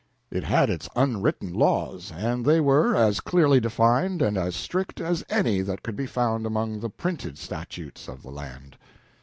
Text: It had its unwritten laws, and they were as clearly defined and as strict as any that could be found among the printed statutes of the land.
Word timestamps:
It 0.31 0.45
had 0.45 0.71
its 0.71 0.89
unwritten 0.95 1.53
laws, 1.53 2.11
and 2.11 2.43
they 2.43 2.59
were 2.59 2.95
as 2.95 3.19
clearly 3.19 3.59
defined 3.59 4.19
and 4.19 4.35
as 4.35 4.55
strict 4.55 4.99
as 4.99 5.23
any 5.29 5.61
that 5.61 5.83
could 5.83 5.95
be 5.95 6.07
found 6.07 6.47
among 6.47 6.79
the 6.79 6.89
printed 6.89 7.37
statutes 7.37 8.07
of 8.07 8.23
the 8.23 8.31
land. 8.31 8.77